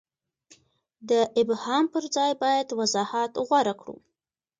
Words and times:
د 1.09 1.11
ابهام 1.41 1.85
پر 1.93 2.03
ځای 2.15 2.31
باید 2.43 2.67
وضاحت 2.79 3.31
غوره 3.47 3.73
کړو. 3.81 3.95